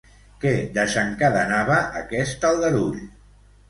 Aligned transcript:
Què 0.45 0.53
desencadenava 0.77 1.79
aquest 2.03 2.53
aldarull? 2.53 3.03